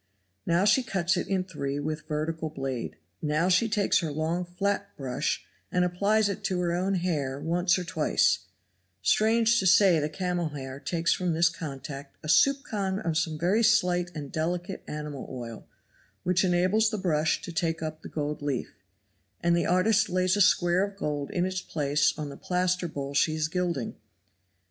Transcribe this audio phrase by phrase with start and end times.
[0.47, 4.89] Now she cuts it in three with vertical blade; now she takes her long flat
[4.97, 8.47] brush and applies it to her own hair once or twice;
[9.03, 13.61] strange to say the camel hair takes from this contact a soupcon of some very
[13.61, 15.67] slight and delicate animal oil,
[16.23, 18.73] which enables the brush to take up the gold leaf,
[19.39, 23.13] and the artist lays a square of gold in its place on the plaster bull
[23.13, 23.95] she is gilding.